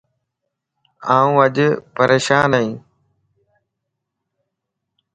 [1.15, 1.55] آن اڄ
[1.95, 2.69] پريشان ائي